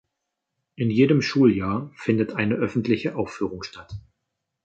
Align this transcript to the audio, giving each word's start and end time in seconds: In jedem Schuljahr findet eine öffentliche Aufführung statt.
In 0.77 0.89
jedem 0.89 1.21
Schuljahr 1.21 1.91
findet 1.95 2.33
eine 2.33 2.55
öffentliche 2.55 3.15
Aufführung 3.15 3.61
statt. 3.61 3.93